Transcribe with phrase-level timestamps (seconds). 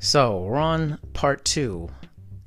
[0.00, 1.88] So we're on part two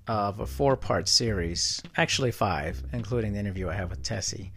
[0.08, 4.54] of a four part series, actually five, including the interview I have with Tessie.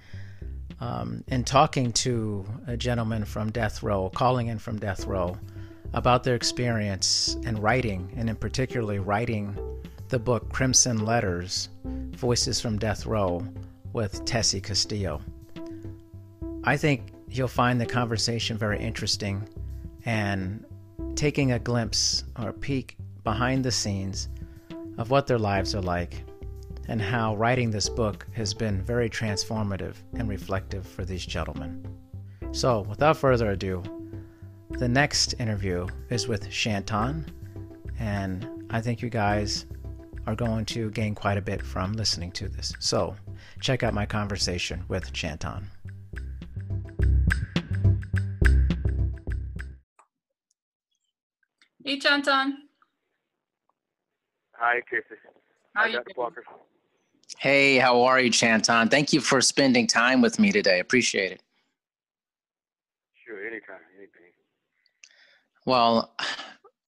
[0.80, 5.36] Um, in talking to a gentleman from death row, calling in from death row,
[5.92, 9.56] about their experience in writing, and in particularly writing
[10.08, 13.44] the book Crimson Letters Voices from Death Row
[13.92, 15.20] with Tessie Castillo.
[16.62, 19.48] I think you'll find the conversation very interesting
[20.04, 20.64] and
[21.14, 24.28] taking a glimpse or a peek behind the scenes
[24.98, 26.24] of what their lives are like
[26.88, 31.86] and how writing this book has been very transformative and reflective for these gentlemen.
[32.52, 33.82] So, without further ado,
[34.70, 37.26] the next interview is with Shanton,
[37.98, 39.66] and I think you guys
[40.26, 42.72] are going to gain quite a bit from listening to this.
[42.80, 43.16] So,
[43.60, 45.70] check out my conversation with Shanton.
[51.84, 52.56] Hey, Shanton.
[54.54, 55.20] Hi, Casey.
[55.74, 56.04] How Hi, are you Dr.
[56.04, 56.14] doing?
[56.16, 56.44] Walker.
[57.38, 58.88] Hey, how are you, Chanton?
[58.88, 60.80] Thank you for spending time with me today.
[60.80, 61.42] Appreciate it.
[63.26, 64.32] Sure, anytime, anything.
[65.66, 66.14] Well,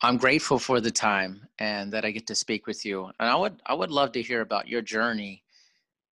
[0.00, 3.04] I'm grateful for the time and that I get to speak with you.
[3.20, 5.42] And I would I would love to hear about your journey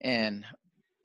[0.02, 0.44] in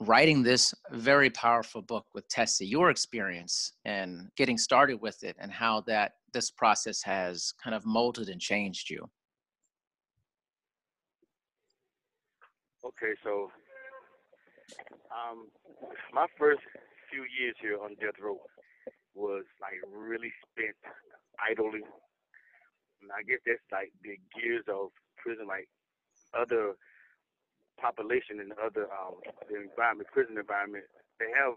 [0.02, 5.52] writing this very powerful book with Tessie, your experience and getting started with it and
[5.52, 9.10] how that this process has kind of molded and changed you.
[12.84, 13.52] Okay, so
[15.12, 15.48] um,
[16.14, 16.62] my first
[17.12, 18.40] few years here on death row
[19.16, 20.76] was like really spent
[21.40, 21.84] idling.
[23.02, 25.68] And I guess that's like the gears of prison, like
[26.34, 26.76] other
[27.80, 30.84] population and other um the environment, prison environment.
[31.20, 31.56] They have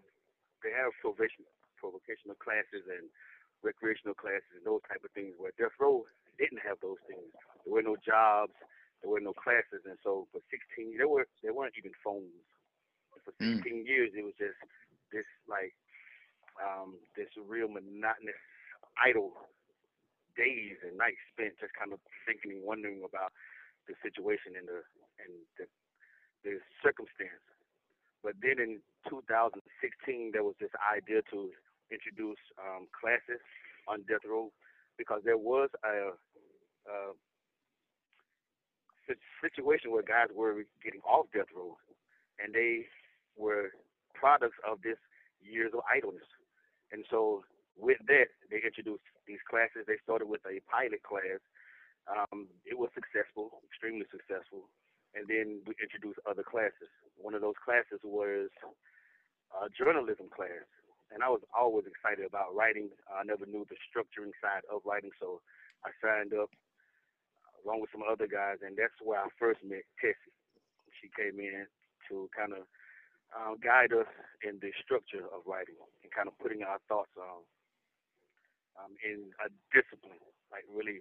[0.62, 1.46] they have probation
[1.78, 3.10] provocational classes and
[3.62, 5.34] recreational classes and those type of things.
[5.38, 6.04] Where death row
[6.38, 7.30] didn't have those things.
[7.64, 8.54] There were no jobs.
[9.02, 12.30] There were no classes, and so for 16, there were there weren't even phones.
[13.24, 13.62] For Mm.
[13.62, 14.58] 16 years, it was just
[15.10, 15.74] this like
[16.62, 18.38] um, this real monotonous,
[19.02, 19.34] idle
[20.36, 23.32] days and nights spent just kind of thinking and wondering about
[23.88, 24.80] the situation and the
[25.22, 25.66] and the,
[26.46, 26.52] the
[26.82, 27.42] circumstance.
[28.22, 28.78] But then in
[29.10, 31.50] 2016, there was this idea to
[31.90, 33.42] introduce um, classes
[33.88, 34.52] on death row
[34.98, 36.14] because there was a,
[36.86, 36.96] a
[39.42, 41.76] situation where guys were getting off death row,
[42.38, 42.86] and they
[43.36, 43.72] were
[44.14, 45.00] products of this
[45.42, 46.28] years of idleness.
[46.92, 47.42] And so
[47.74, 49.88] with that, they introduced these classes.
[49.88, 51.40] They started with a pilot class.
[52.06, 54.68] Um, it was successful, extremely successful.
[55.14, 56.88] And then we introduced other classes.
[57.16, 58.48] One of those classes was
[59.52, 60.64] a journalism class.
[61.12, 62.88] And I was always excited about writing.
[63.12, 65.40] I never knew the structuring side of writing, so
[65.84, 66.50] I signed up
[67.64, 70.34] along with some other guys, and that's where I first met Tessie.
[71.00, 71.66] She came in
[72.08, 72.64] to kind of
[73.34, 74.08] uh, guide us
[74.42, 77.44] in the structure of writing and kind of putting our thoughts um,
[78.78, 80.20] um, in a discipline,
[80.50, 81.00] like really,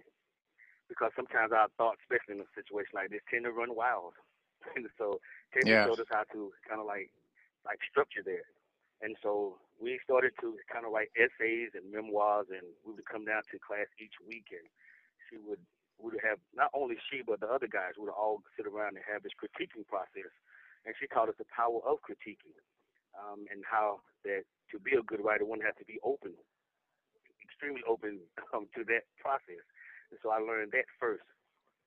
[0.88, 4.14] because sometimes our thoughts, especially in a situation like this, tend to run wild.
[4.76, 5.20] and so
[5.52, 5.84] Tessie Yeah.
[5.84, 7.10] showed us how to kind of like
[7.64, 8.44] like structure that.
[9.02, 13.26] And so we started to kind of write essays and memoirs, and we would come
[13.26, 14.66] down to class each week, and
[15.28, 15.60] she would
[15.98, 19.22] would have not only she but the other guys would all sit around and have
[19.22, 20.30] this critiquing process,
[20.86, 22.54] and she taught us the power of critiquing,
[23.18, 26.34] um, and how that to be a good writer one has to be open,
[27.42, 28.18] extremely open
[28.54, 29.62] um, to that process.
[30.10, 31.26] And so I learned that first.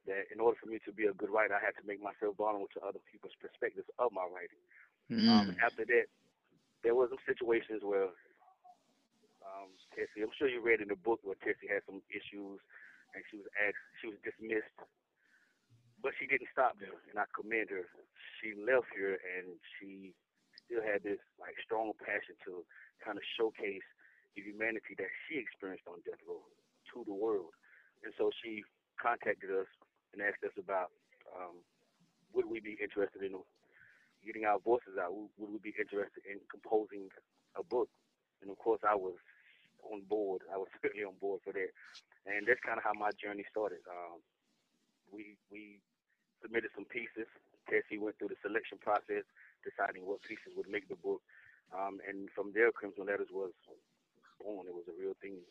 [0.08, 2.38] That in order for me to be a good writer, I had to make myself
[2.38, 4.62] vulnerable to other people's perspectives of my writing.
[5.26, 5.58] Um, Mm.
[5.66, 6.06] after that,
[6.86, 8.14] there were some situations where
[9.42, 12.62] um, Tessie, I'm sure you read in the book where Tessie had some issues
[13.18, 14.78] and she was asked, she was dismissed,
[15.98, 17.90] but she didn't stop there, and I commend her.
[18.38, 20.14] She left here and she
[20.62, 22.62] still had this like strong passion to
[23.02, 23.86] kind of showcase
[24.38, 26.46] the humanity that she experienced on death row
[26.94, 27.58] to the world,
[28.06, 28.62] and so she
[29.02, 29.70] contacted us
[30.14, 30.94] and asked us about
[31.34, 31.58] um,
[32.36, 33.34] would we be interested in
[34.26, 35.14] getting our voices out?
[35.14, 37.14] Would we be interested in composing
[37.56, 37.90] a book?
[38.42, 39.16] And of course, I was
[39.86, 40.42] on board.
[40.52, 41.72] I was certainly on board for that,
[42.26, 43.86] and that's kind of how my journey started.
[43.86, 44.20] Um,
[45.14, 45.80] we we
[46.42, 47.30] submitted some pieces.
[47.70, 49.26] Tessie went through the selection process,
[49.66, 51.22] deciding what pieces would make the book,
[51.74, 53.54] um, and from there, Crimson Letters was
[54.38, 54.68] born.
[54.68, 55.42] It was a real thing.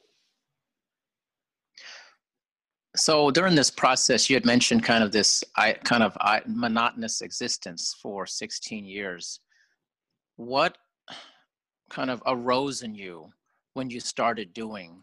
[2.97, 7.23] So during this process, you had mentioned kind of this I, kind of I, monotonous
[7.23, 9.41] existence for 16 years.
[10.37, 10.79] What
[11.91, 13.33] kind of arose in you
[13.73, 15.03] when you started doing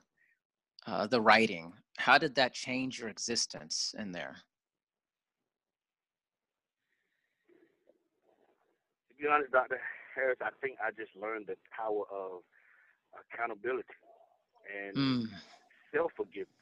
[0.88, 4.38] uh, the writing, how did that change your existence in there?
[9.10, 9.80] To be honest, Dr.
[10.16, 12.40] Harris, I think I just learned the power of
[13.20, 13.84] accountability
[14.74, 15.26] and mm.
[15.94, 16.61] self forgiveness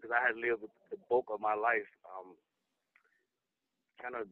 [0.00, 2.34] because I had lived the bulk of my life um,
[4.00, 4.26] kind of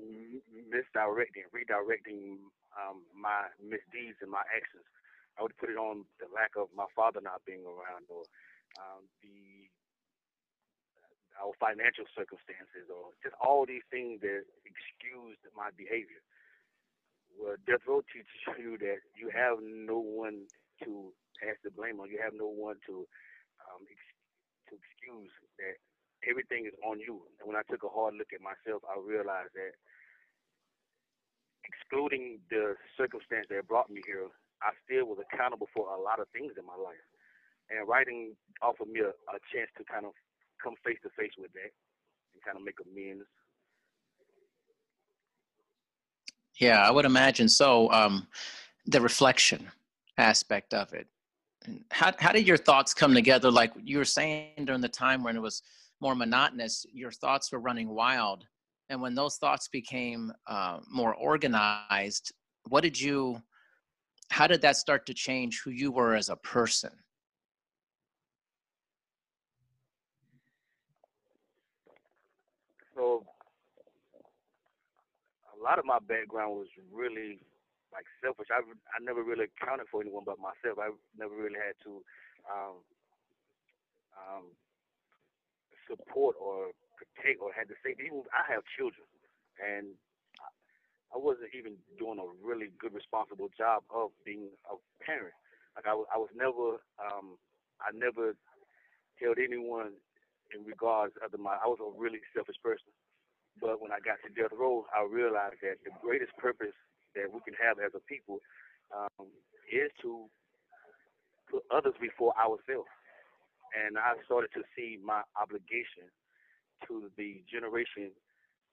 [0.00, 2.40] misdirecting, redirecting
[2.72, 4.86] um, my misdeeds and my actions.
[5.38, 8.24] I would put it on the lack of my father not being around or
[8.80, 9.68] um, the
[11.40, 16.20] our financial circumstances or just all these things that excused my behavior.
[17.32, 18.28] Well, death row teaches
[18.60, 20.44] you that you have no one
[20.84, 22.12] to pass the blame on.
[22.12, 23.08] You have no one to
[23.64, 23.80] um,
[24.70, 25.76] to excuse that
[26.24, 27.26] everything is on you.
[27.38, 29.74] And when I took a hard look at myself, I realized that
[31.66, 34.30] excluding the circumstance that brought me here,
[34.62, 37.02] I still was accountable for a lot of things in my life.
[37.70, 40.12] And writing offered me a, a chance to kind of
[40.62, 41.72] come face to face with that
[42.34, 43.26] and kind of make amends.
[46.58, 47.90] Yeah, I would imagine so.
[47.90, 48.26] Um,
[48.86, 49.70] the reflection
[50.18, 51.06] aspect of it.
[51.90, 53.50] How how did your thoughts come together?
[53.50, 55.62] Like you were saying during the time when it was
[56.00, 58.46] more monotonous, your thoughts were running wild,
[58.88, 62.32] and when those thoughts became uh, more organized,
[62.68, 63.42] what did you?
[64.30, 66.92] How did that start to change who you were as a person?
[73.00, 73.24] so
[75.58, 77.40] a lot of my background was really
[77.92, 78.48] like selfish.
[78.50, 80.78] I I never really accounted for anyone but myself.
[80.78, 81.92] I never really had to
[82.46, 82.76] um,
[84.14, 84.46] um,
[85.90, 87.94] support or protect or had to say.
[87.98, 89.06] Even I have children,
[89.58, 89.94] and
[91.10, 95.34] I wasn't even doing a really good, responsible job of being a parent.
[95.74, 97.34] Like I, was, I was never, um,
[97.82, 98.34] I never
[99.18, 99.98] held anyone
[100.54, 102.90] in regards other my I was a really selfish person.
[103.58, 106.74] But when I got to death row, I realized that the greatest purpose
[107.14, 108.38] that we can have as a people
[108.94, 109.28] um,
[109.70, 110.26] is to
[111.50, 112.90] put others before ourselves.
[113.74, 116.10] And I started to see my obligation
[116.88, 118.10] to the generation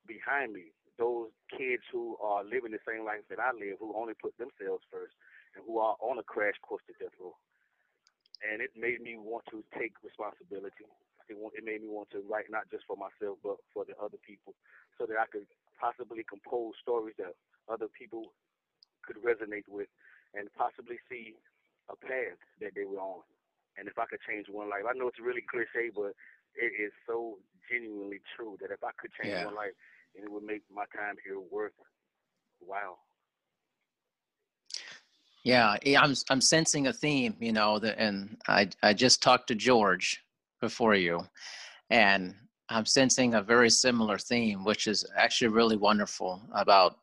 [0.10, 4.18] behind me, those kids who are living the same life that I live, who only
[4.18, 5.14] put themselves first,
[5.54, 7.38] and who are on a crash course to death row.
[8.42, 10.90] And it made me want to take responsibility
[11.30, 14.20] it, it made me want to write not just for myself but for the other
[14.24, 14.56] people,
[14.96, 15.48] so that I could
[15.80, 17.36] possibly compose stories that
[17.70, 18.34] other people
[19.04, 19.88] could resonate with,
[20.34, 21.36] and possibly see
[21.90, 23.22] a path that they were on.
[23.78, 26.14] And if I could change one life, I know it's really cliche, but
[26.56, 27.38] it is so
[27.72, 29.46] genuinely true that if I could change yeah.
[29.46, 29.76] one life,
[30.16, 31.78] and it would make my time here worth
[32.62, 32.98] wow.
[35.44, 39.56] Yeah, I'm I'm sensing a theme, you know, that, and I I just talked to
[39.56, 40.22] George
[40.60, 41.26] before you.
[41.90, 42.36] And
[42.70, 46.98] I'm sensing a very similar theme, which is actually really wonderful about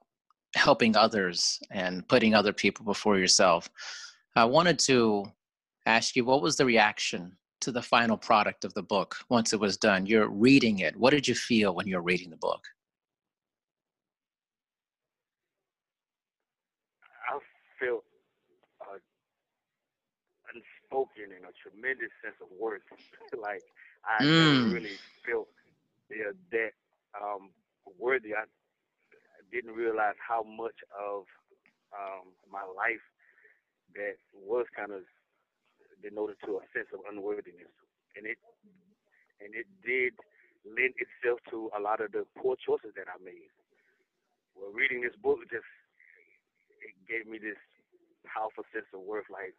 [0.54, 3.68] helping others and putting other people before yourself.
[4.36, 5.24] I wanted to
[5.86, 9.60] ask you what was the reaction to the final product of the book once it
[9.60, 10.06] was done?
[10.06, 10.96] You're reading it.
[10.96, 12.62] What did you feel when you were reading the book?
[17.30, 17.38] I
[17.78, 18.04] felt
[20.54, 22.82] unspoken and a tremendous sense of worth.
[23.40, 23.62] like
[24.04, 24.72] I mm.
[24.72, 24.96] really
[25.26, 25.48] felt
[26.10, 26.72] yeah, that
[27.20, 27.50] um,
[27.98, 28.34] worthy.
[28.34, 28.44] I
[29.52, 31.24] didn't realize how much of
[31.94, 33.02] um, my life
[33.94, 35.02] that was kind of
[36.02, 37.72] denoted to a sense of unworthiness,
[38.16, 38.38] and it
[39.40, 40.14] and it did
[40.64, 43.52] lend itself to a lot of the poor choices that I made.
[44.56, 45.68] Well, reading this book just
[46.80, 47.58] it gave me this
[48.24, 49.28] powerful sense of worth.
[49.28, 49.54] Like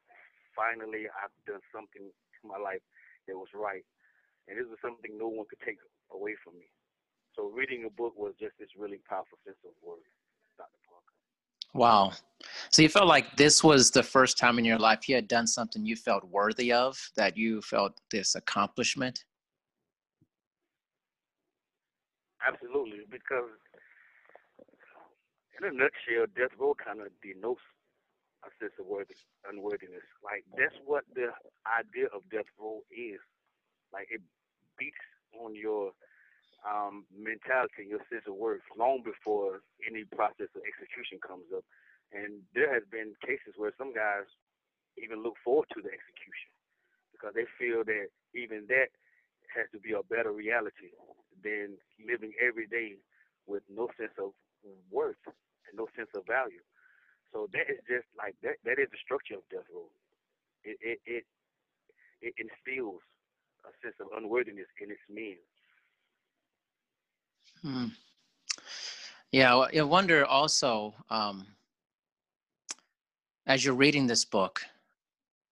[0.57, 2.83] finally I've done something in my life
[3.27, 3.85] that was right.
[4.47, 5.81] And this was something no one could take
[6.13, 6.69] away from me.
[7.35, 9.99] So reading the book was just this really powerful sense of worth,
[10.57, 10.69] Dr.
[10.87, 11.13] Parker.
[11.73, 12.13] Wow.
[12.69, 15.47] So you felt like this was the first time in your life you had done
[15.47, 19.25] something you felt worthy of, that you felt this accomplishment?
[22.45, 23.49] Absolutely, because
[25.59, 27.61] in a nutshell, death row kind of denotes
[28.45, 29.15] a sense of worthy,
[29.49, 30.05] unworthiness.
[30.23, 31.33] Like that's what the
[31.65, 33.19] idea of death row is.
[33.91, 34.21] Like it
[34.77, 34.95] beats
[35.41, 35.91] on your
[36.65, 41.63] um, mentality, your sense of worth, long before any process of execution comes up.
[42.13, 44.27] And there has been cases where some guys
[44.97, 46.51] even look forward to the execution
[47.13, 48.91] because they feel that even that
[49.55, 50.93] has to be a better reality
[51.43, 52.97] than living every day
[53.47, 54.31] with no sense of
[54.91, 56.63] worth and no sense of value.
[57.33, 58.57] So that is just like that.
[58.65, 59.89] That is the structure of death row.
[60.63, 61.25] It it it,
[62.21, 63.01] it instills
[63.65, 65.39] a sense of unworthiness in its men.
[67.65, 67.87] Hmm.
[69.31, 71.47] Yeah, I wonder also um,
[73.47, 74.61] as you're reading this book,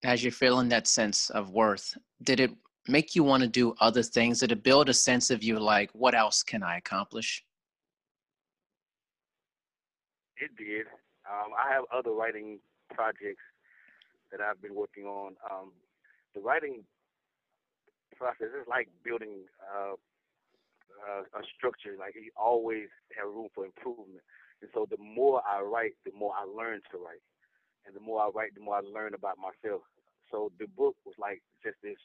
[0.04, 2.52] as you're feeling that sense of worth, did it
[2.86, 4.38] make you want to do other things?
[4.38, 7.44] Did it build a sense of you like, what else can I accomplish?
[10.36, 10.86] It did.
[11.28, 12.60] Um, I have other writing
[12.94, 13.42] projects
[14.30, 15.34] that I've been working on.
[15.50, 15.72] Um,
[16.32, 16.84] the writing
[18.16, 19.94] process is like building uh,
[21.04, 21.94] uh, a structure.
[21.98, 24.24] Like he always had room for improvement.
[24.62, 27.22] And so the more I write, the more I learn to write.
[27.86, 29.82] And the more I write, the more I learn about myself.
[30.30, 32.00] So the book was like just this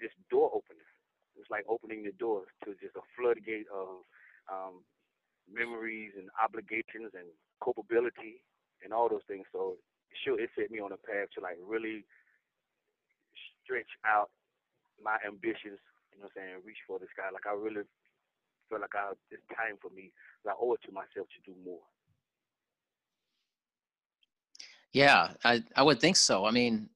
[0.00, 0.84] this door opener.
[1.38, 4.02] It's like opening the door to just a floodgate of
[4.50, 4.82] um,
[5.50, 7.26] memories and obligations and
[7.62, 8.42] culpability
[8.82, 9.46] and all those things.
[9.52, 9.78] So
[10.22, 12.04] sure, it set me on a path to like really
[13.62, 14.30] stretch out
[15.02, 15.80] my ambitions.
[16.14, 16.62] You know what I'm saying?
[16.64, 17.28] Reach for the sky.
[17.32, 17.82] Like I really
[18.68, 20.12] feel like I, it's time for me.
[20.46, 21.80] I owe it to myself to do more.
[24.92, 26.44] Yeah, I, I would think so.
[26.44, 26.88] I mean,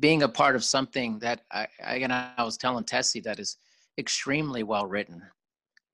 [0.00, 3.58] being a part of something that I, again, I was telling Tessie that is
[3.98, 5.22] extremely well written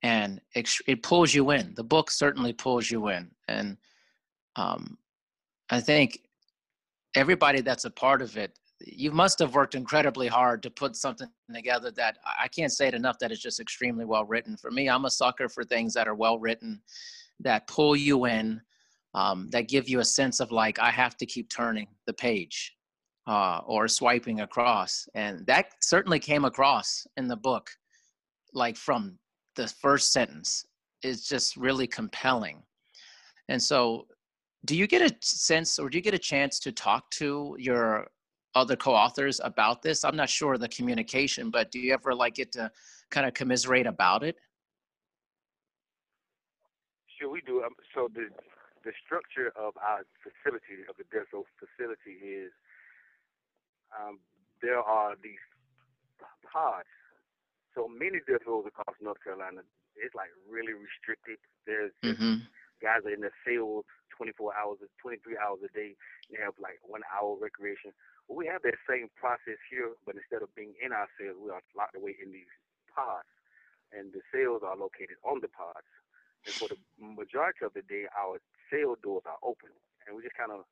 [0.03, 1.75] and it pulls you in.
[1.75, 3.31] The book certainly pulls you in.
[3.49, 3.77] And
[4.55, 4.99] um,
[5.71, 6.21] I think
[7.15, 11.29] everybody that's a part of it, you must have worked incredibly hard to put something
[11.53, 14.57] together that I can't say it enough that is just extremely well written.
[14.57, 16.81] For me, I'm a sucker for things that are well written,
[17.41, 18.61] that pull you in,
[19.15, 22.75] um, that give you a sense of like I have to keep turning the page
[23.27, 27.71] uh, or swiping across, and that certainly came across in the book,
[28.55, 29.19] like from
[29.57, 30.65] the first sentence
[31.03, 32.63] is just really compelling.
[33.49, 34.07] And so,
[34.65, 38.07] do you get a sense or do you get a chance to talk to your
[38.55, 40.05] other co-authors about this?
[40.05, 42.71] I'm not sure the communication, but do you ever like get to
[43.11, 44.37] kind of commiserate about it?
[47.19, 47.63] Sure, we do.
[47.63, 48.29] Um, so the
[48.85, 51.29] the structure of our facility, of the death
[51.59, 52.53] facility, is
[53.93, 54.19] um,
[54.63, 55.43] there are these
[56.47, 56.89] pods.
[57.75, 59.63] So many rows across North Carolina,
[59.95, 61.39] it's like really restricted.
[61.67, 62.47] There's mm-hmm.
[62.83, 63.85] guys are in the cells
[64.19, 65.95] 24 hours, 23 hours a day.
[66.29, 67.95] And they have like one hour recreation.
[68.29, 71.49] Well, we have that same process here, but instead of being in our cells, we
[71.51, 72.53] are locked away in these
[72.93, 73.29] pods,
[73.91, 75.89] and the cells are located on the pods.
[76.45, 79.73] And for the majority of the day, our cell doors are open,
[80.07, 80.69] and we just kind of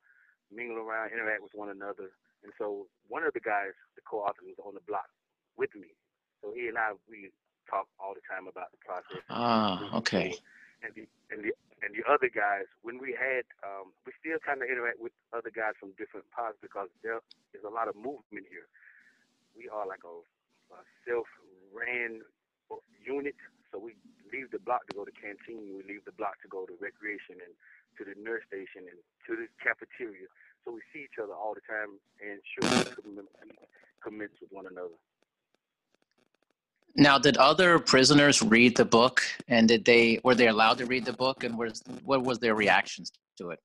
[0.53, 2.13] mingle around, interact with one another.
[2.45, 5.09] And so one of the guys, the co-author, was on the block
[5.57, 5.97] with me.
[6.41, 7.33] So he and I, we
[7.69, 9.25] talk all the time about the process.
[9.29, 10.37] Ah, okay.
[10.85, 11.51] And the and the
[11.85, 15.53] and the other guys, when we had, um, we still kind of interact with other
[15.53, 17.21] guys from different pods because there
[17.53, 18.65] is a lot of movement here.
[19.53, 20.15] We are like a,
[20.73, 22.25] a self-ran
[23.05, 23.37] unit,
[23.69, 23.93] so we
[24.33, 25.77] leave the block to go to canteen.
[25.77, 27.53] We leave the block to go to recreation and
[27.97, 30.29] to the nurse station and to the cafeteria.
[30.65, 32.65] So we see each other all the time and sure
[33.05, 33.21] we
[34.01, 34.97] commence with one another.
[36.97, 41.05] Now, did other prisoners read the book, and did they were they allowed to read
[41.05, 43.59] the book, and was what was their reactions to it?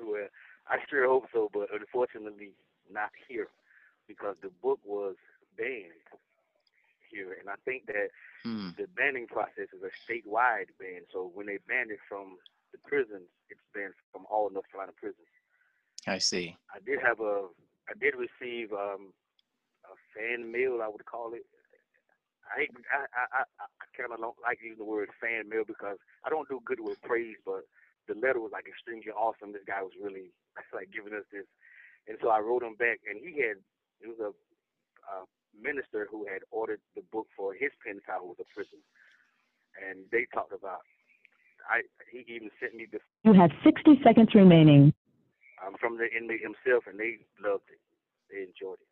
[0.00, 0.28] Well,
[0.68, 2.52] I sure hope so, but unfortunately,
[2.90, 3.48] not here,
[4.06, 5.16] because the book was
[5.58, 6.06] banned
[7.10, 8.08] here, and I think that
[8.44, 8.70] hmm.
[8.78, 11.02] the banning process is a statewide ban.
[11.12, 12.36] So when they banned it from
[12.72, 15.26] the prisons, it's banned from all North Carolina prisons.
[16.06, 16.56] I see.
[16.72, 17.46] I did have a,
[17.88, 19.12] I did receive um,
[19.84, 21.44] a fan mail, I would call it.
[22.54, 25.98] I I I, I, I kind of don't like using the word fan mail because
[26.22, 27.66] I don't do good with praise, but
[28.06, 29.52] the letter was like extremely awesome.
[29.52, 30.30] This guy was really
[30.76, 31.46] like giving us this,
[32.06, 33.58] and so I wrote him back, and he had
[34.02, 35.16] it was a, a
[35.56, 38.78] minister who had ordered the book for his pen pal who was a prison,
[39.74, 40.86] and they talked about.
[41.66, 41.82] I
[42.12, 43.00] he even sent me the.
[43.24, 44.92] You have 60 seconds remaining.
[45.64, 47.80] Um, from the inmate himself, and they loved it.
[48.28, 48.90] They enjoyed it.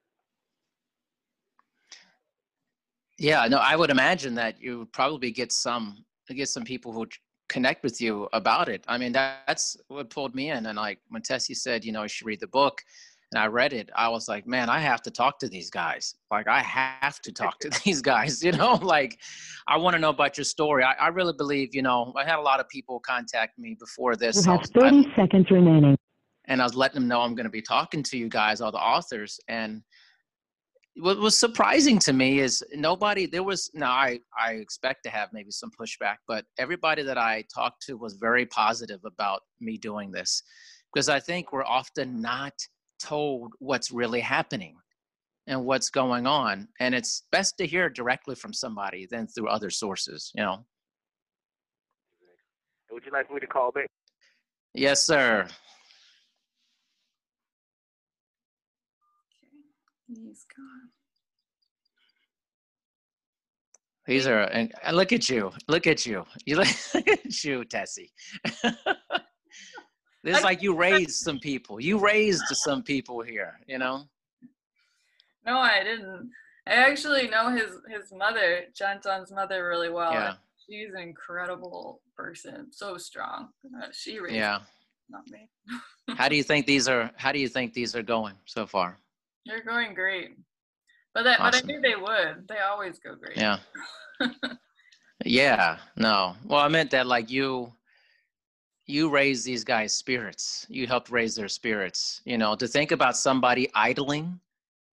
[3.23, 7.07] Yeah, no, I would imagine that you would probably get some get some people who
[7.49, 8.83] connect with you about it.
[8.89, 10.67] I mean, that, that's what pulled me in.
[10.67, 12.83] And like when Tessie said, you know, you should read the book,
[13.31, 16.17] and I read it, I was like, man, I have to talk to these guys.
[16.33, 18.43] Like, I have to talk to these guys.
[18.43, 19.21] You know, like,
[19.69, 20.83] I want to know about your story.
[20.83, 24.17] I, I, really believe, you know, I had a lot of people contact me before
[24.17, 24.45] this.
[24.45, 25.97] You have 30 I, seconds remaining.
[26.47, 28.73] And I was letting them know I'm going to be talking to you guys, all
[28.73, 29.83] the authors, and
[30.97, 35.31] what was surprising to me is nobody there was now i i expect to have
[35.33, 40.11] maybe some pushback but everybody that i talked to was very positive about me doing
[40.11, 40.43] this
[40.93, 42.53] because i think we're often not
[43.01, 44.77] told what's really happening
[45.47, 46.69] and what's going on.
[46.81, 50.65] And it's best to hear directly from somebody than through other sources, you know.
[52.91, 53.87] Would you like me to call back?
[54.75, 55.49] Yes, sir.
[60.15, 60.91] He's gone.
[64.07, 65.53] These are and and look at you.
[65.69, 66.25] Look at you.
[66.47, 68.13] You look, look at you, Tessie.
[70.25, 71.81] this is like you raised some people.
[71.81, 74.05] You raised some people here, you know?
[75.47, 76.31] No, I didn't.
[76.67, 80.13] I actually know his his mother, Chantan's mother, really well.
[80.13, 80.35] Yeah.
[80.69, 83.49] She's an incredible person, so strong.
[83.77, 84.59] Uh, she raised Yeah.
[84.59, 84.65] me,
[85.11, 85.49] not me.
[86.17, 88.99] How do you think these are how do you think these are going so far?
[89.47, 90.37] They're going great.
[91.15, 92.49] But that, but I knew they would.
[92.49, 93.37] They always go great.
[93.37, 93.59] Yeah.
[95.25, 96.35] Yeah, no.
[96.45, 97.73] Well, I meant that like you
[98.87, 100.67] you raised these guys' spirits.
[100.69, 102.21] You helped raise their spirits.
[102.25, 104.41] You know, to think about somebody idling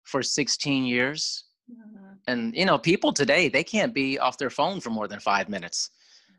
[0.03, 2.17] for 16 years Mhm.
[2.27, 5.47] and you know, people today they can't be off their phone for more than 5
[5.49, 5.91] minutes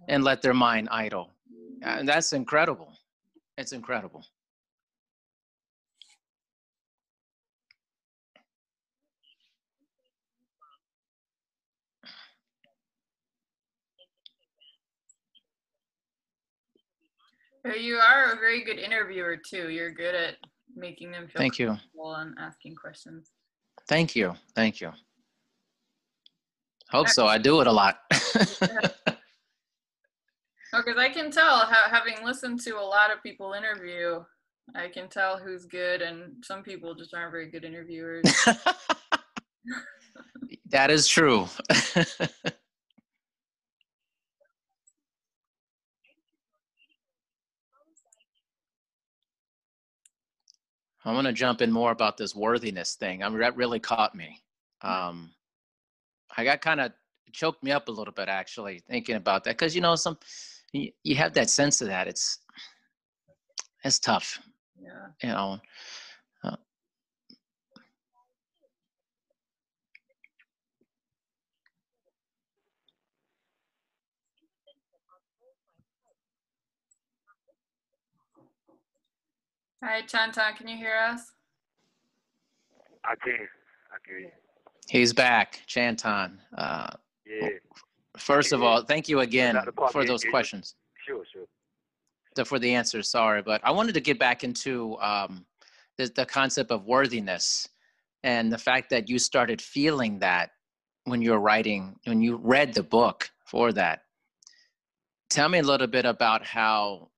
[0.08, 1.32] and let their mind idle.
[1.82, 2.92] And that's incredible.
[3.56, 4.24] It's incredible.
[17.74, 19.70] You are a very good interviewer too.
[19.70, 20.36] You're good at
[20.74, 21.68] making them feel Thank you.
[21.68, 23.30] comfortable and asking questions.
[23.88, 24.34] Thank you.
[24.54, 24.92] Thank you.
[26.90, 27.26] Hope so.
[27.26, 27.98] I do it a lot.
[30.72, 34.22] because I can tell, having listened to a lot of people interview,
[34.74, 38.24] I can tell who's good, and some people just aren't very good interviewers.
[40.70, 41.46] that is true.
[51.06, 53.22] I want to jump in more about this worthiness thing.
[53.22, 54.42] I mean, that really caught me.
[54.82, 55.30] Um,
[56.36, 56.92] I got kind of
[57.32, 60.18] choked me up a little bit actually thinking about that because you know some
[60.72, 62.08] you, you have that sense of that.
[62.08, 62.40] It's
[63.84, 64.40] it's tough,
[64.82, 65.06] yeah.
[65.22, 65.60] you know.
[79.86, 81.30] Hi, Chantan, can you hear us?
[83.04, 83.34] I can.
[83.92, 84.32] I can.
[84.88, 86.40] He's back, Chanton.
[86.58, 86.88] Uh,
[87.24, 87.50] Yeah.
[88.18, 89.70] first of all, thank you again Dr.
[89.92, 90.30] For those yeah.
[90.30, 90.74] questions.
[91.06, 91.46] Sure, sure.
[92.34, 95.46] the, for the answers, Sorry, but I wanted to get back into um,
[95.98, 97.68] the, the concept of worthiness
[98.24, 100.50] and the fact that you started feeling that
[101.04, 104.02] when you were writing, when you read the book for that.
[105.30, 107.10] Tell me a little bit about how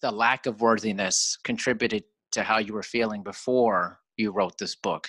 [0.00, 5.08] the lack of worthiness contributed to how you were feeling before you wrote this book.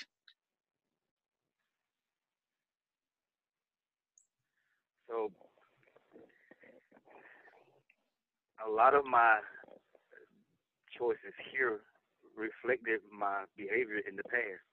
[5.09, 5.31] So
[8.65, 9.39] a lot of my
[10.97, 11.81] choices here
[12.35, 14.63] reflected my behavior in the past.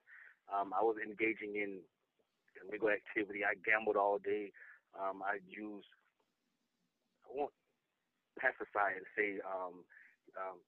[0.51, 1.79] Um, I was engaging in
[2.67, 3.41] illegal activity.
[3.45, 4.53] I gambled all day.
[4.99, 5.87] Um, I used,
[7.25, 7.53] I won't
[8.39, 9.85] pacify and say um,
[10.39, 10.59] um,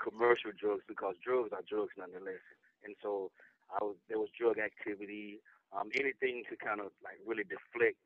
[0.00, 2.42] commercial drugs because drugs are drugs nonetheless.
[2.84, 3.30] And so
[3.72, 5.40] I was there was drug activity,
[5.72, 7.98] um, anything to kind of like really deflect,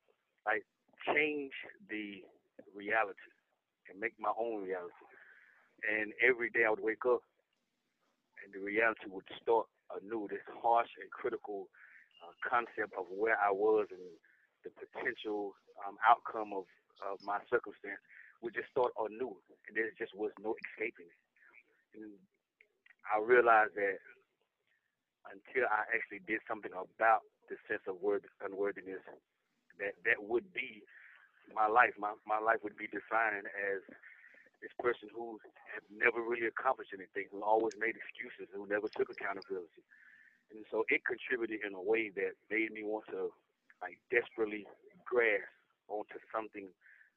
[0.47, 0.64] like
[1.07, 1.53] change
[1.88, 2.23] the
[2.75, 3.33] reality
[3.90, 5.07] and make my own reality.
[5.87, 7.23] And every day I would wake up
[8.42, 9.66] and the reality would start
[9.97, 11.68] anew, this harsh and critical
[12.21, 14.05] uh, concept of where I was and
[14.64, 15.55] the potential
[15.87, 16.66] um, outcome of,
[17.01, 18.03] of my circumstance
[18.40, 19.35] would just start knew,
[19.66, 21.20] And there just was no escaping it.
[21.98, 22.14] And
[23.09, 23.98] I realized that
[25.29, 29.03] until I actually did something about the sense of worth, unworthiness,
[29.81, 30.83] that that would be
[31.55, 31.96] my life.
[31.98, 33.81] My my life would be defined as
[34.61, 35.38] this person who
[35.70, 39.83] had never really accomplished anything, who always made excuses, who never took accountability.
[40.51, 43.31] And so it contributed in a way that made me want to
[43.81, 44.66] like desperately
[45.07, 45.46] grasp
[45.87, 46.68] onto something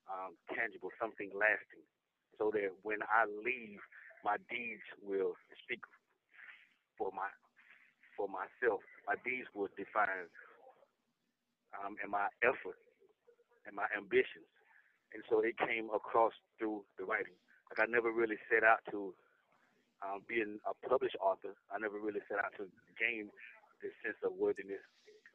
[0.10, 1.86] um, tangible, something lasting,
[2.38, 3.82] so that when I leave,
[4.24, 5.34] my deeds will
[5.64, 5.82] speak
[6.98, 7.30] for my
[8.18, 8.82] for myself.
[9.08, 10.30] My deeds will define
[11.78, 12.78] um, and my effort
[13.66, 14.48] and my ambitions.
[15.14, 17.36] And so it came across through the writing.
[17.70, 19.14] Like I never really set out to
[20.04, 21.56] um, be a published author.
[21.72, 22.68] I never really set out to
[23.00, 23.30] gain
[23.84, 24.82] this sense of worthiness.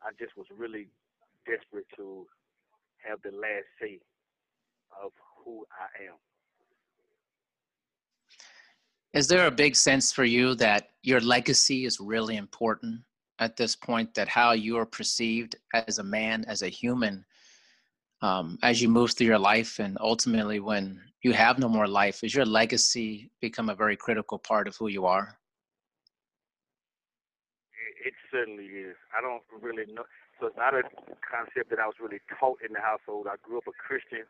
[0.03, 0.89] I just was really
[1.47, 2.27] desperate to
[3.05, 4.01] have the last say
[5.05, 5.13] of
[5.45, 6.15] who I am.
[9.13, 13.01] Is there a big sense for you that your legacy is really important
[13.39, 17.25] at this point that how you are perceived as a man, as a human,
[18.23, 22.25] um, as you move through your life, and ultimately when you have no more life,
[22.25, 25.39] is your legacy become a very critical part of who you are?
[28.05, 28.97] It, it certainly is.
[29.17, 30.05] I don't really know.
[30.41, 30.83] So it's not a
[31.25, 33.27] concept that I was really taught in the household.
[33.31, 34.25] I grew up a Christian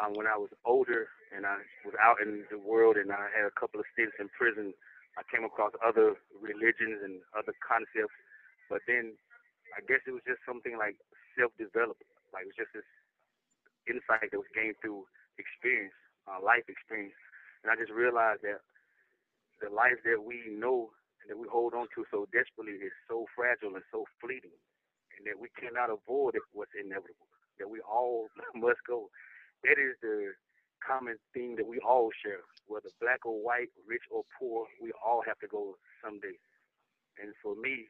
[0.00, 3.46] um, when I was older, and I was out in the world, and I had
[3.48, 4.72] a couple of stints in prison
[5.18, 8.16] I came across other religions and other concepts,
[8.72, 9.12] but then
[9.76, 10.96] I guess it was just something like
[11.36, 12.08] self-development.
[12.32, 12.88] Like it was just this
[13.88, 15.04] insight that was gained through
[15.36, 15.96] experience,
[16.28, 17.16] uh, life experience,
[17.64, 18.64] and I just realized that
[19.60, 23.26] the life that we know and that we hold on to so desperately is so
[23.36, 24.54] fragile and so fleeting,
[25.18, 27.28] and that we cannot avoid it what's inevitable.
[27.60, 29.12] That we all must go.
[29.62, 30.34] That is the
[30.82, 35.22] common theme that we all share, whether black or white, rich or poor, we all
[35.22, 36.34] have to go someday.
[37.22, 37.86] And for me,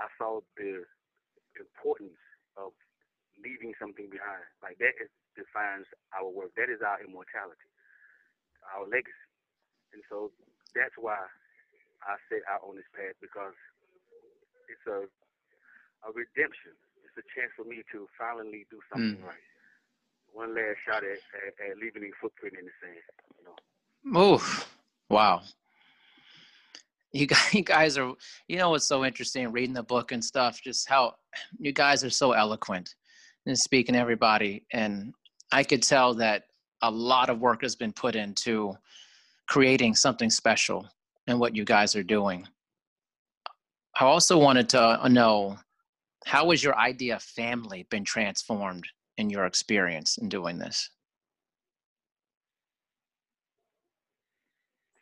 [0.00, 0.88] I saw the
[1.60, 2.16] importance
[2.56, 2.72] of
[3.36, 4.48] leaving something behind.
[4.64, 5.84] Like that is, defines
[6.16, 6.56] our work.
[6.56, 7.68] That is our immortality,
[8.72, 9.28] our legacy.
[9.92, 10.32] And so
[10.72, 11.20] that's why
[12.04, 13.56] I set out on this path because
[14.72, 15.04] it's a
[16.04, 16.76] a redemption.
[17.02, 19.26] It's a chance for me to finally do something mm.
[19.26, 19.46] right
[20.36, 22.96] one last shot at, at, at leaving a footprint in the sand.
[23.38, 24.34] You know?
[24.34, 24.76] Oof!
[25.08, 25.42] Wow.
[27.12, 28.12] You guys, you guys are,
[28.46, 31.14] you know, what's so interesting reading the book and stuff, just how
[31.58, 32.94] you guys are so eloquent
[33.46, 34.66] and speaking to everybody.
[34.72, 35.14] And
[35.52, 36.44] I could tell that
[36.82, 38.74] a lot of work has been put into
[39.48, 40.86] creating something special
[41.26, 42.46] in what you guys are doing.
[43.98, 45.56] I also wanted to know
[46.26, 48.84] how has your idea of family been transformed
[49.16, 50.90] in your experience in doing this?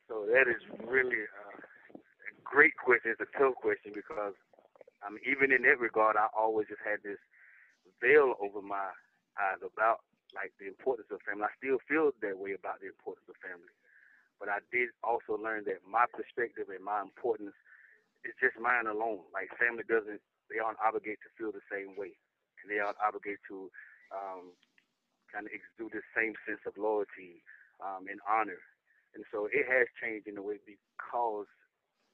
[0.08, 1.58] So that is really uh,
[1.96, 3.10] a great question.
[3.10, 4.34] It's a tough question because
[5.04, 7.18] um, even in that regard, I always just had this
[8.00, 8.94] veil over my
[9.36, 11.46] eyes about like the importance of family.
[11.46, 13.74] I still feel that way about the importance of family,
[14.38, 17.54] but I did also learn that my perspective and my importance
[18.26, 19.26] is just mine alone.
[19.30, 22.18] Like family doesn't, they aren't obligated to feel the same way,
[22.62, 23.70] and they aren't obligated to
[24.14, 24.54] um,
[25.34, 27.42] kind of exude the same sense of loyalty
[27.82, 28.62] um, and honor.
[29.14, 31.50] And so it has changed in a way because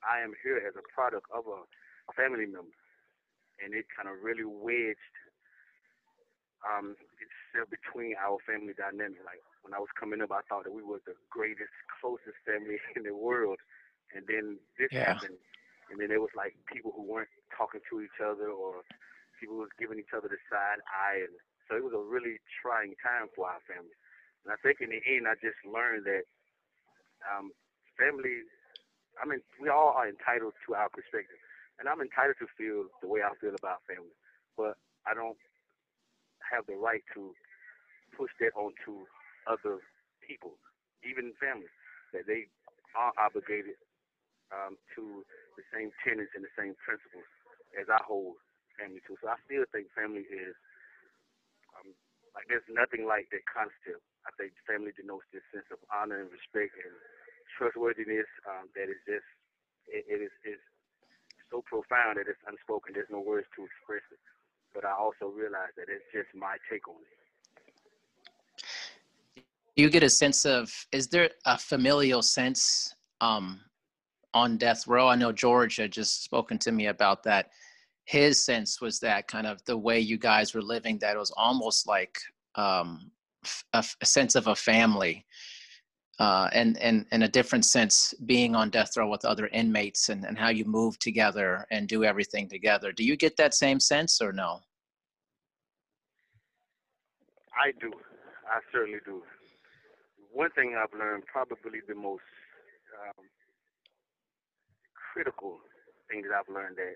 [0.01, 1.61] I am here as a product of a
[2.17, 2.77] family member.
[3.61, 5.17] And it kind of really wedged
[6.65, 9.21] um, itself between our family dynamic.
[9.25, 12.81] Like when I was coming up, I thought that we were the greatest, closest family
[12.97, 13.61] in the world.
[14.17, 15.17] And then this yeah.
[15.17, 15.41] happened.
[15.93, 18.85] And then it was like people who weren't talking to each other or
[19.41, 21.35] people who was giving each other the side eye and
[21.71, 23.95] so it was a really trying time for our family.
[24.43, 26.27] And I think in the end, I just learned that
[27.23, 27.55] um,
[27.95, 28.43] family,
[29.23, 31.39] I mean, we all are entitled to our perspective.
[31.79, 34.13] And I'm entitled to feel the way I feel about family.
[34.59, 34.75] But
[35.07, 35.39] I don't
[36.43, 37.31] have the right to
[38.19, 39.07] push that onto
[39.47, 39.79] other
[40.27, 40.59] people,
[41.07, 41.71] even family,
[42.13, 42.51] that they
[42.99, 43.79] are obligated
[44.51, 45.23] um, to
[45.55, 47.29] the same tenets and the same principles
[47.79, 48.43] as I hold
[48.75, 49.15] family to.
[49.23, 50.59] So I still think family is
[52.35, 54.03] like there's nothing like that concept.
[54.27, 56.95] I think family denotes this sense of honor and respect and
[57.59, 59.27] trustworthiness um, that is just
[59.91, 60.61] it, it is is
[61.51, 62.95] so profound that it's unspoken.
[62.95, 64.23] There's no words to express it.
[64.73, 67.19] But I also realize that it's just my take on it.
[69.75, 73.61] You get a sense of is there a familial sense um,
[74.35, 75.09] on death row?
[75.09, 77.51] I know George had just spoken to me about that
[78.11, 81.31] his sense was that kind of the way you guys were living that it was
[81.37, 82.19] almost like
[82.57, 83.13] um,
[83.73, 85.25] a, a, sense of a family
[86.19, 90.25] uh, and, and in a different sense being on death row with other inmates and,
[90.25, 92.91] and how you move together and do everything together.
[92.91, 94.59] Do you get that same sense or no?
[97.55, 97.93] I do.
[98.51, 99.23] I certainly do.
[100.33, 102.23] One thing i've learned probably the most
[103.03, 103.25] um,
[105.13, 105.59] critical
[106.09, 106.95] thing that i've learned that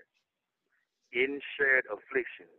[1.15, 2.51] in shared affliction,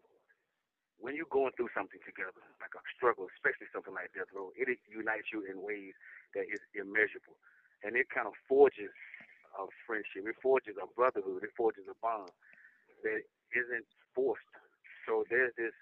[0.96, 4.72] when you're going through something together, like a struggle, especially something like death row, it
[4.88, 5.92] unites you in ways
[6.32, 7.36] that is immeasurable.
[7.84, 8.90] And it kind of forges
[9.60, 12.32] a friendship, it forges a brotherhood, it forges a bond
[13.04, 13.20] that
[13.52, 14.48] isn't forced.
[15.04, 15.76] So there's this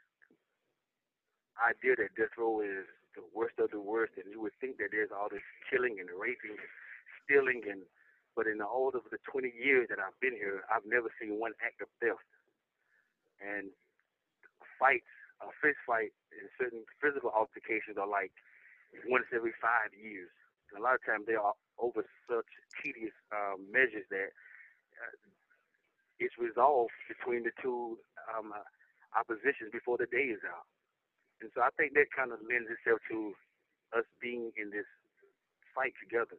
[1.63, 4.91] idea that death row is the worst of the worst, and you would think that
[4.91, 6.71] there's all this killing and raping and
[7.23, 7.87] stealing and
[8.35, 11.55] but in all of the 20 years that I've been here, I've never seen one
[11.63, 12.27] act of theft
[13.41, 13.71] and
[14.79, 15.11] fights,
[15.43, 18.33] a fist fight, and certain physical altercations are like
[19.07, 20.31] once every five years.
[20.71, 22.51] And a lot of times they are over such
[22.83, 24.31] tedious um, measures that
[24.99, 25.15] uh,
[26.19, 27.99] it's resolved between the two
[28.31, 28.55] um,
[29.19, 30.67] oppositions before the day is out.
[31.43, 33.35] And so I think that kind of lends itself to
[33.95, 34.87] us being in this
[35.75, 36.39] fight together,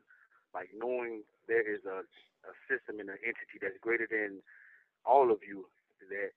[0.55, 2.03] like knowing there is a,
[2.47, 4.39] a system and an entity that's greater than
[5.03, 5.67] all of you
[6.08, 6.31] that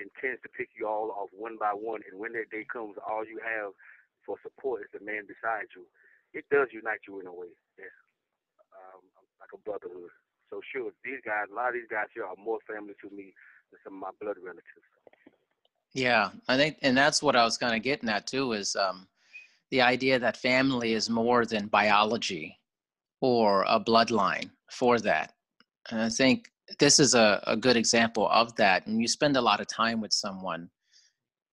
[0.00, 2.00] intends to pick you all off one by one.
[2.10, 3.72] And when that day comes, all you have
[4.24, 5.84] for support is the man beside you.
[6.32, 7.52] It does unite you in a way.
[7.76, 7.92] That's
[8.72, 9.02] um,
[9.40, 10.12] like a brotherhood.
[10.48, 13.32] So sure, these guys, a lot of these guys here are more family to me
[13.70, 14.88] than some of my blood relatives.
[15.94, 19.08] Yeah, I think, and that's what I was kind of getting at too, is um,
[19.70, 22.58] the idea that family is more than biology
[23.20, 25.32] or a bloodline for that.
[25.90, 28.86] And I think this is a, a good example of that.
[28.86, 30.68] And you spend a lot of time with someone,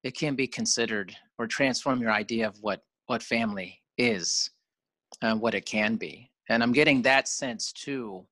[0.04, 4.50] it can be considered or transform your idea of what what family is
[5.22, 6.30] and what it can be.
[6.50, 8.26] And I'm getting that sense too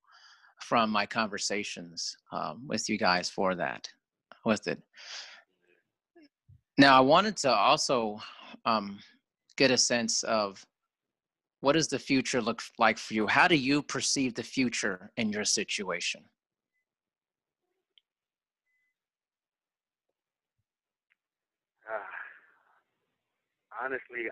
[0.62, 3.88] from my conversations um, with you guys for that,
[4.46, 4.82] with it.
[6.78, 8.20] Now, I wanted to also
[8.66, 9.00] um,
[9.56, 10.64] get a sense of
[11.62, 13.28] what does the future look like for you?
[13.28, 16.24] How do you perceive the future in your situation?
[21.92, 21.98] Uh,
[23.84, 24.30] honestly,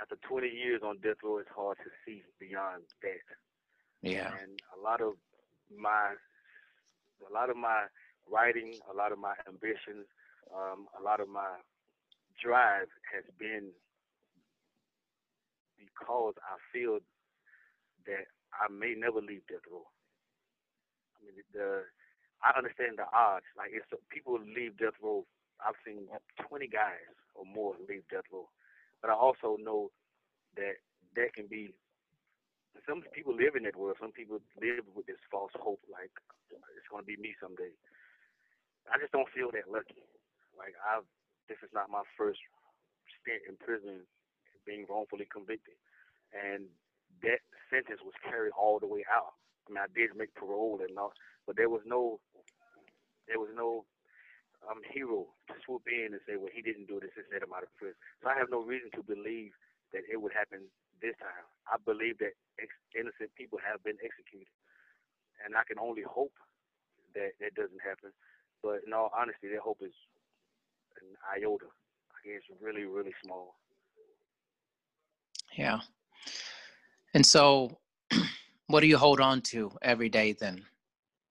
[0.00, 3.26] after 20 years on death row, it's hard to see beyond that.
[4.02, 4.32] Yeah.
[4.42, 5.14] And a lot of
[5.72, 6.14] my,
[7.24, 7.86] a lot of my
[8.30, 10.06] writing, a lot of my ambitions,
[10.54, 11.58] um, a lot of my
[12.42, 13.72] drive has been
[15.78, 16.98] because I feel
[18.06, 19.86] that I may never leave death row.
[21.16, 21.82] I mean, the
[22.44, 23.48] I understand the odds.
[23.56, 25.24] Like, it's people leave death row.
[25.60, 26.08] I've seen
[26.48, 28.48] 20 guys or more leave death row,
[29.00, 29.90] but I also know
[30.56, 30.80] that
[31.16, 31.72] that can be.
[32.84, 33.96] Some people live in that world.
[33.98, 36.12] Some people live with this false hope, like
[36.76, 37.72] it's going to be me someday.
[38.86, 40.04] I just don't feel that lucky.
[40.54, 41.08] Like I've,
[41.48, 42.38] this is not my first
[43.18, 44.04] stint in prison,
[44.68, 45.74] being wrongfully convicted,
[46.36, 46.68] and
[47.24, 47.40] that
[47.72, 49.34] sentence was carried all the way out.
[49.66, 51.16] I mean, I did make parole and all,
[51.46, 52.20] but there was no,
[53.26, 53.84] there was no
[54.70, 57.54] um, hero to swoop in and say, well, he didn't do this and set him
[57.54, 57.98] out of prison.
[58.22, 59.54] So I have no reason to believe
[59.94, 60.66] that it would happen
[61.00, 61.46] this time.
[61.70, 64.50] I believe that ex- innocent people have been executed,
[65.44, 66.34] and I can only hope
[67.14, 68.10] that that doesn't happen.
[68.62, 69.94] But in all honesty, that hope is
[71.00, 71.70] an iota.
[72.26, 73.54] It's really, really small.
[75.56, 75.80] Yeah.
[77.14, 77.78] And so,
[78.66, 80.64] what do you hold on to every day then?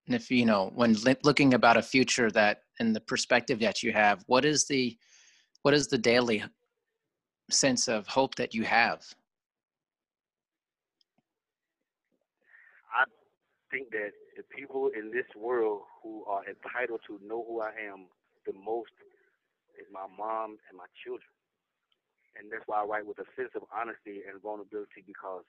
[0.08, 4.24] If you know, when looking about a future that, and the perspective that you have,
[4.28, 4.98] what is the,
[5.64, 6.44] what is the daily
[7.50, 9.02] sense of hope that you have?
[12.94, 13.06] I
[13.72, 18.06] think that the people in this world who are entitled to know who I am
[18.46, 18.94] the most
[19.80, 21.28] is my mom and my children.
[22.38, 25.44] And that's why I write with a sense of honesty and vulnerability because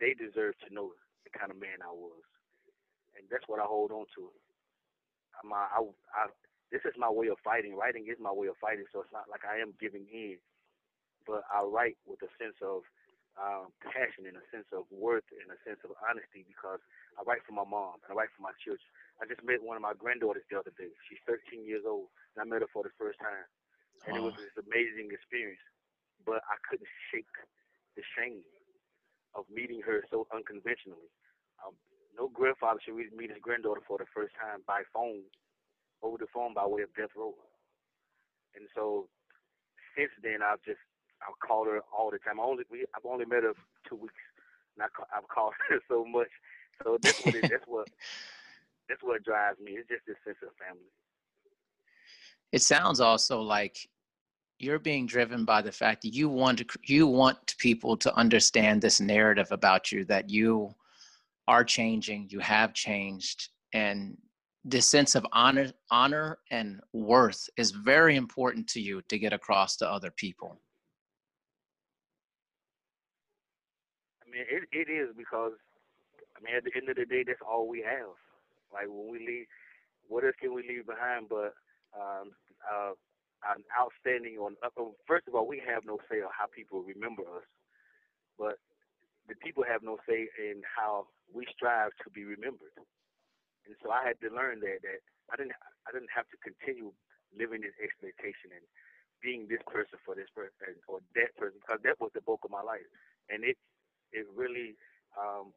[0.00, 2.24] they deserve to know the kind of man I was.
[3.14, 4.30] And that's what I hold on to.
[5.42, 5.80] My, I,
[6.14, 6.22] I,
[6.72, 7.76] this is my way of fighting.
[7.76, 10.38] Writing is my way of fighting, so it's not like I am giving in.
[11.26, 12.84] But I write with a sense of
[13.34, 16.78] um, passion and a sense of worth and a sense of honesty because
[17.18, 18.86] I write for my mom and I write for my children.
[19.18, 20.90] I just met one of my granddaughters the other day.
[21.06, 23.46] She's 13 years old, and I met her for the first time,
[24.06, 24.18] and oh.
[24.18, 25.62] it was this amazing experience.
[26.22, 27.30] But I couldn't shake
[27.94, 28.42] the shame
[29.34, 31.10] of meeting her so unconventionally.
[31.62, 31.74] Um,
[32.16, 35.22] no grandfather should meet his granddaughter for the first time by phone,
[36.02, 37.34] over the phone by way of death row.
[38.54, 39.08] And so,
[39.96, 40.82] since then, I've just
[41.22, 42.40] I've called her all the time.
[42.40, 43.54] I only we, I've only met her
[43.88, 44.22] two weeks,
[44.76, 46.30] and I, I've called her so much.
[46.82, 47.88] So that's what that's what
[48.88, 49.72] that's what drives me.
[49.72, 50.90] It's just this sense of family.
[52.52, 53.88] It sounds also like
[54.58, 58.80] you're being driven by the fact that you want to you want people to understand
[58.80, 60.74] this narrative about you that you
[61.48, 64.16] are changing, you have changed, and
[64.64, 69.76] this sense of honor honor and worth is very important to you to get across
[69.76, 70.58] to other people.
[74.26, 75.52] I mean, it, it is because
[76.36, 78.16] I mean, at the end of the day, that's all we have.
[78.72, 79.46] Like when we leave,
[80.08, 81.54] what else can we leave behind but
[81.94, 82.32] um,
[82.64, 82.92] uh,
[83.54, 84.56] an outstanding on?
[84.64, 84.68] Uh,
[85.06, 87.46] first of all, we have no say on how people remember us,
[88.38, 88.56] but
[89.28, 92.74] the people have no say in how we strive to be remembered.
[93.66, 95.00] And so I had to learn that that
[95.32, 95.56] I didn't
[95.88, 96.92] I didn't have to continue
[97.32, 98.64] living this expectation and
[99.24, 102.52] being this person for this person or that person because that was the bulk of
[102.52, 102.84] my life,
[103.32, 103.56] and it
[104.12, 104.76] it really
[105.16, 105.56] um,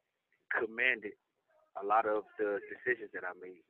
[0.56, 1.20] commanded
[1.76, 3.67] a lot of the decisions that I made.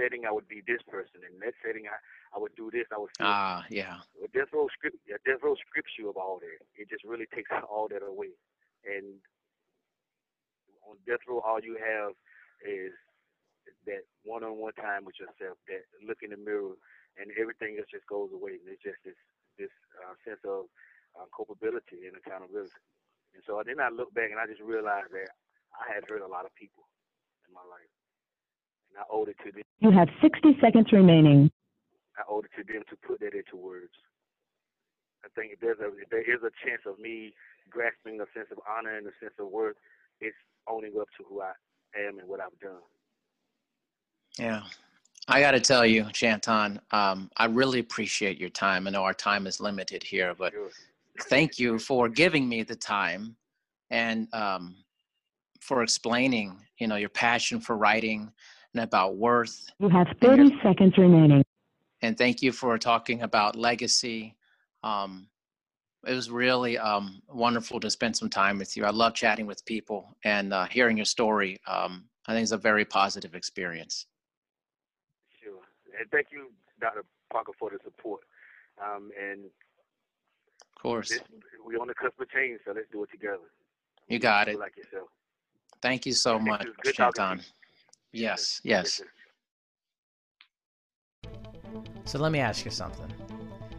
[0.00, 2.00] Setting I would be this person, in that setting I,
[2.34, 2.88] I would do this.
[2.88, 3.12] I would.
[3.20, 4.00] Ah, yeah.
[4.16, 6.58] Well, Death Row script, yeah, Death Row scripts you of all that.
[6.74, 8.32] It just really takes all that away.
[8.88, 9.20] And
[10.88, 12.16] on Death Row, all you have
[12.64, 12.92] is
[13.86, 16.74] that one-on-one time with yourself, that look in the mirror,
[17.20, 18.58] and everything else just goes away.
[18.58, 19.18] And it's just this
[19.60, 20.72] this uh, sense of
[21.14, 22.80] uh, culpability and accountability.
[23.36, 25.30] And so then I look back and I just realized that
[25.76, 26.88] I had hurt a lot of people
[27.44, 27.92] in my life,
[28.90, 29.62] and I owed it to them.
[29.80, 31.50] You have 60 seconds remaining.
[32.18, 33.92] I owed it to them to put that into words.
[35.24, 37.32] I think if there's a if there is a chance of me
[37.68, 39.76] grasping a sense of honor and a sense of worth,
[40.20, 40.36] it's
[40.68, 41.52] owning up to who I
[41.98, 42.82] am and what I've done.
[44.38, 44.62] Yeah.
[45.28, 48.86] I got to tell you, Shanton, um, I really appreciate your time.
[48.86, 50.70] I know our time is limited here, but Sure.
[51.24, 53.36] thank you for giving me the time
[53.90, 54.76] and um,
[55.60, 58.32] for explaining, you know, your passion for writing
[58.74, 59.66] and about worth.
[59.78, 61.44] You have 30 seconds remaining.
[62.02, 64.36] And thank you for talking about legacy.
[64.82, 65.28] Um,
[66.06, 68.84] it was really um, wonderful to spend some time with you.
[68.84, 71.58] I love chatting with people and uh, hearing your story.
[71.66, 74.06] Um, I think it's a very positive experience.
[75.42, 75.60] Sure.
[75.98, 77.04] And thank you, Dr.
[77.30, 78.22] Parker, for the support.
[78.82, 81.10] Um, and Of course.
[81.10, 81.20] this,
[81.62, 83.50] we're on the cusp of change, so let's do it together.
[84.08, 84.58] You got it.
[84.58, 85.08] Like yourself.
[85.82, 87.50] Thank you so Thank much, you.
[88.12, 89.00] Yes, yes.
[92.04, 93.12] So let me ask you something.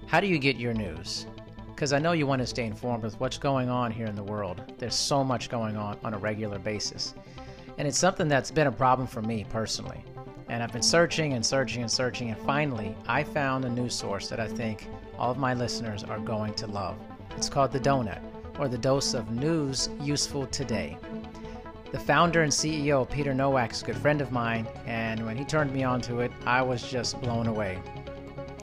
[0.08, 1.26] How do you get your news?
[1.68, 4.24] Because I know you want to stay informed with what's going on here in the
[4.24, 4.62] world.
[4.78, 7.14] There's so much going on on a regular basis.
[7.78, 10.04] And it's something that's been a problem for me personally.
[10.48, 14.28] And I've been searching and searching and searching, and finally, I found a news source
[14.28, 16.98] that I think all of my listeners are going to love.
[17.36, 18.22] It's called The Donut,
[18.60, 20.98] or The Dose of News Useful Today.
[21.92, 25.44] The founder and CEO, Peter Nowak, is a good friend of mine, and when he
[25.44, 27.80] turned me on to it, I was just blown away.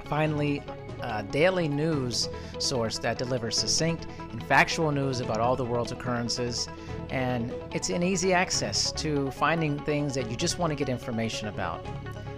[0.07, 0.63] Finally,
[1.03, 6.69] a daily news source that delivers succinct and factual news about all the world's occurrences,
[7.11, 11.49] and it's an easy access to finding things that you just want to get information
[11.49, 11.85] about.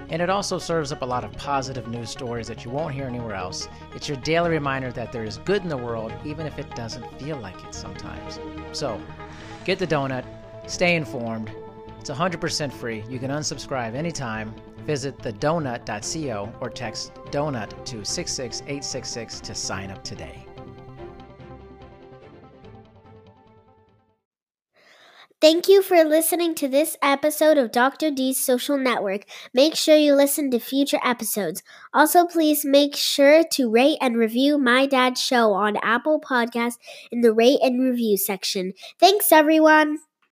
[0.08, 3.06] And it also serves up a lot of positive news stories that you won't hear
[3.06, 3.68] anywhere else.
[3.94, 7.06] It's your daily reminder that there is good in the world, even if it doesn't
[7.20, 8.40] feel like it sometimes.
[8.72, 9.00] So,
[9.64, 10.24] get the donut,
[10.70, 11.50] stay informed.
[11.98, 13.04] It's 100% free.
[13.08, 14.54] You can unsubscribe anytime.
[14.86, 20.46] Visit thedonut.co or text donut to 66866 to sign up today.
[25.40, 28.10] Thank you for listening to this episode of Dr.
[28.10, 29.22] D's Social Network.
[29.54, 31.62] Make sure you listen to future episodes.
[31.94, 36.76] Also, please make sure to rate and review My Dad's Show on Apple Podcasts
[37.10, 38.74] in the rate and review section.
[38.98, 40.00] Thanks, everyone.